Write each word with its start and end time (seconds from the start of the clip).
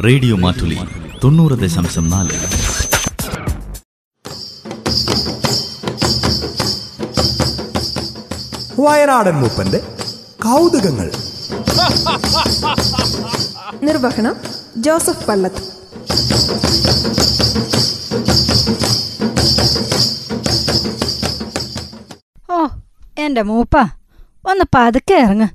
Radio 0.00 0.36
Mattoli 0.36 0.78
തൊണ്ണൂറ് 1.24 1.52
ദശാംശം 1.52 2.10
നാല്. 2.10 2.34
വയനാടൻ 8.80 9.34
മൂപ്പന്റെ 9.34 9.78
കൗതുകങ്ങൾ. 10.44 11.10
നിർവഹണം 13.82 14.36
ജോസഫ് 14.76 15.26
പള്ളത്ത് 15.26 15.62
ഓ 22.50 22.66
എന്റെ 23.18 23.42
മൂപ്പ 23.42 23.76
ഒന്ന് 24.50 24.64
പതുക്കെ 24.74 25.14
ഇറങ്ങ. 25.14 25.48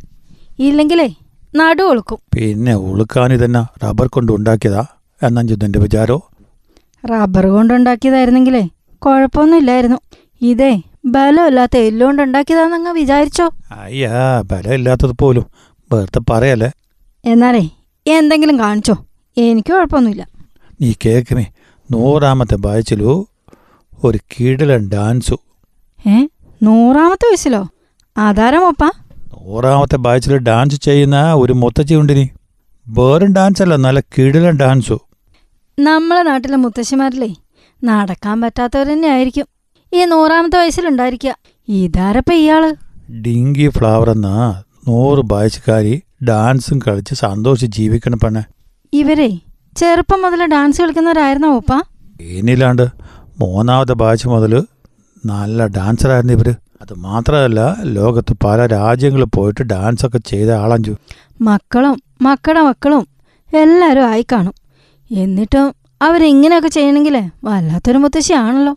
ഇല്ലെങ്കിലേ 0.60 1.16
നടു 1.56 1.84
ഒളുക്കും 1.84 2.20
പിന്നെ 2.36 2.76
ഉളുക്കാൻ 2.76 3.34
ഇതെന്നാ? 3.34 3.68
റബ്ബർ 3.84 4.08
കൊണ്ട് 4.08 4.32
ഉണ്ടാക്കിയതാ? 4.32 4.86
എന്നാ 5.24 5.42
വിചാരോ? 5.78 6.22
റബ്ബർ 7.12 7.48
കൊണ്ടുണ്ടാക്കിയതായിരുന്നെങ്കിലേ 7.48 8.70
കുഴപ്പമൊന്നുമില്ലായിരുന്നു. 8.98 9.98
ഇതേ 10.42 10.82
ബലമില്ലാത്ത 11.06 11.78
എല്ലുകൊണ്ട് 11.78 12.22
ഉണ്ടാക്കിയതാന്നങ്ങ് 12.22 12.92
വിചാരിച്ചോ? 12.92 13.50
അയ്യാ 13.72 14.44
ബലമില്ലാത്തത് 14.52 15.12
പോലും. 15.12 15.46
വെറുതെ 15.94 16.22
പറയല്ലേ? 16.32 16.72
എന്നാലേ 17.26 17.70
എന്തെങ്കിലും 18.08 18.60
കാണിച്ചോ. 18.60 19.06
എനിക്ക് 19.38 19.74
കുഴപ്പമൊന്നുമില്ല. 19.74 20.28
നീ 20.82 20.94
കേക്കുമേ 21.06 21.46
നൂറാമത്തെ 21.92 22.56
ബാച്ചിലു 22.56 23.28
ഒരു 24.04 24.18
കീടലൻ 24.18 24.90
ഡാൻസു 24.90 25.38
ഏ? 26.08 26.28
നൂറാമത്തെ 26.64 27.26
വയസ്സിലോ? 27.26 27.68
അതാരാ 28.18 28.60
മൂപ്പ? 28.60 28.92
നൂറാമത്തെ 29.50 29.98
ബാച്ചിൽ 30.06 30.34
ഡാൻസ് 30.38 30.78
ചെയ്യുന്ന 30.86 31.34
ഒരു 31.34 31.54
മുത്തച്ഛി 31.54 31.96
ഉണ്ടിനി. 31.96 32.26
വേറും 32.88 33.34
ഡാൻസ് 33.34 33.62
അല്ല 33.64 33.76
നല്ല 33.76 34.00
കിടിലൻ 34.00 34.56
ഡാൻസു. 34.58 34.98
നമ്മളെ 35.80 36.22
നാട്ടിലെ 36.22 36.58
മുത്തശ്ശിമാരിലേ 36.58 37.30
നടക്കാൻ 37.84 38.42
പറ്റാത്തവർ 38.42 38.88
തന്നെ 38.88 39.08
ആയിരിക്കും 39.08 39.48
ഈ 39.94 40.06
നൂറാമത്തെ 40.06 40.58
വയസ്സിലുണ്ടായിരിക്കുക. 40.58 41.34
ഇതാരപ്പ 41.68 42.32
ഇയാൾ? 42.34 42.64
ഡിങ്കി 43.26 43.68
ഫ്ലവർ 43.70 44.10
എന്ന 44.10 44.30
നൂറ് 44.88 45.24
ബാച്ചുകാരി 45.32 45.96
ഡാൻസും 46.30 46.80
കളിച്ച് 46.80 47.14
സന്തോഷിച്ച് 47.16 47.78
ജീവിക്കണം 47.80 48.20
പെണ്ണെ. 48.20 48.44
ഇവരെ 48.94 49.30
ചെറുപ്പം 49.78 50.22
മുതൽ 50.22 50.46
ഡാൻസ് 50.46 50.82
കളിക്കുന്നവരായിരുന്നോ 50.82 51.50
ഓപ്പാ 51.56 51.80
ഇനിയില്ലാണ്ട് 52.22 52.86
മൂന്നാമത്തെ 53.40 53.94
ബാച്ച് 53.94 54.28
മുതൽ 54.28 54.54
നല്ല 55.26 55.68
ഡാൻസറായിരുന്നു 55.78 56.34
ഇവർ. 56.34 56.50
അത് 56.82 56.94
മാത്രമല്ല 56.94 57.76
ലോകത്ത് 57.84 58.34
പല 58.44 58.66
രാജ്യങ്ങളിൽ 58.66 59.26
പോയിട്ട് 59.26 59.64
ഡാൻസ് 59.64 60.06
ഒക്കെ 60.06 60.18
ചെയ്ത 60.18 60.50
ആളഞ്ചു. 60.50 60.96
മക്കളും 61.42 62.02
മക്കളുടെ 62.22 62.62
മക്കളും 62.62 63.08
എല്ലാരും 63.56 64.06
ആയി 64.06 64.26
കാണും. 64.32 64.54
എന്നിട്ടും 65.12 65.76
അവരിങ്ങനെയൊക്കെ 66.02 66.70
ചെയ്യണമെങ്കിലേ 66.70 67.30
വല്ലാത്തൊരു 67.44 67.98
മുത്തശ്ശിയാണല്ലോ. 67.98 68.76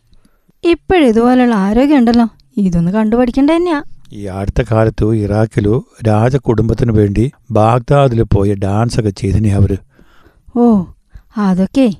ഇപ്പോഴിതുപോലുള്ള 0.64 1.54
ആരോഗ്യം 1.54 1.96
ഉണ്ടല്ലോ. 1.96 2.28
ഇതൊന്ന് 2.56 2.92
കണ്ടുപഠിക്കേണ്ട 2.92 3.50
തന്നെയാ. 3.50 3.82
ഈ 4.12 4.24
അടുത്ത 4.24 4.64
കാലത്തു 4.70 5.14
ഇറാഖിലു 5.16 5.84
രാജകുടുംബത്തിന് 6.08 6.92
വേണ്ടി 6.92 7.32
ബാഗ്ദാദിൽ 7.50 8.22
പോയി 8.22 8.54
ഡാൻസ് 8.54 9.00
ഒക്കെ 9.00 9.10
ചെയ്തിനെ 9.10 9.54
അവർ. 9.54 9.78
ഓ 10.56 10.84
അതൊക്കെ 11.36 11.94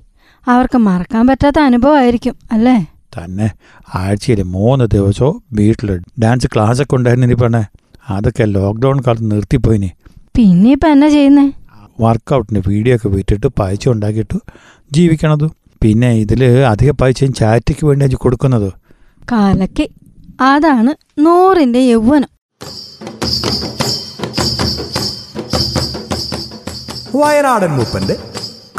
അവർക്ക് 0.49 0.79
മറക്കാൻ 0.79 1.27
പറ്റാത്ത 1.27 1.61
അനുഭവമായിരിക്കും 1.61 2.35
അല്ലേ? 2.53 2.92
തന്നെ 3.19 3.51
ആഴ്ചയിൽ 3.95 4.43
മൂന്ന് 4.43 4.85
ദിവസവും 4.85 5.43
വീട്ടിൽ 5.53 6.01
ഡാൻസ് 6.19 6.47
ക്ലാസ്സൊക്കെ 6.47 6.95
ഉണ്ടായിരുന്നു 6.95 7.27
ഇനി 7.27 7.35
പറഞ്ഞേ 7.35 7.65
അതൊക്കെ 8.09 8.45
ലോക്ക്ഡൗൺ 8.45 9.03
കാലത്ത് 9.07 9.31
നിർത്തിപ്പോയിനി. 9.31 9.91
പിന്നെ 10.37 10.71
ഇപ്പൊ 10.71 10.89
എന്നാ 10.89 11.09
ചെയ്യുന്നേ? 11.09 11.53
വർക്കൗട്ടിന് 12.01 12.63
വീഡിയോ 12.69 12.97
ഒക്കെ 12.97 13.09
വിട്ടിട്ട് 13.09 13.47
പൈസ 13.47 13.89
ഉണ്ടാക്കിയിട്ട് 13.89 14.39
ജീവിക്കണത്. 14.93 15.51
പിന്നെ 15.83 16.15
ഇതിൽ 16.15 16.45
അധിക 16.45 16.91
പൈസയും 16.91 17.33
ചാറ്റിക്ക് 17.33 17.87
വേണ്ടി 17.87 18.15
കൊടുക്കുന്നത്. 18.15 18.73
കാലക്ക്. 19.33 19.89
അതാണ് 20.41 20.95
നൂറിന്റെ 21.19 21.79
യൗവനം. 21.79 22.29
വയനാടൻ 27.15 27.67
മൂപ്പന്റെ 27.67 28.17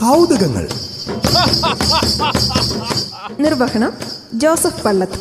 കൗതുകങ്ങൾ. 0.02 0.68
നിർവഹണം. 3.40 3.92
ജോസഫ് 4.34 4.84
പള്ളത്ത് 4.84 5.20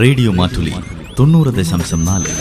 റേഡിയോ 0.00 0.32
മാറ്റുലി 0.32 0.72
തൊണ്ണൂറ് 1.18 1.46
ദശാംശം 1.46 2.04
നാല്. 2.04 2.32